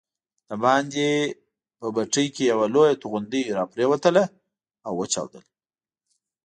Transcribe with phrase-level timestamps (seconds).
[0.49, 1.09] دباندې
[1.79, 4.23] په بټۍ کې یوه لویه توغندۍ راپرېوتله
[4.87, 5.43] او وچاودل.